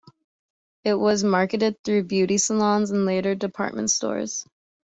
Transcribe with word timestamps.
It 0.83 0.95
was 0.95 1.23
marketed 1.23 1.77
through 1.83 2.05
beauty 2.05 2.39
salons 2.39 2.89
and, 2.89 3.05
later, 3.05 3.35
department 3.35 3.91
stores. 3.91 4.47